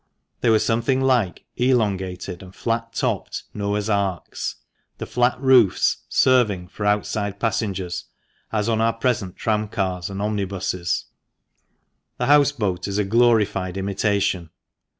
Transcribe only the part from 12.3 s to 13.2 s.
boat is a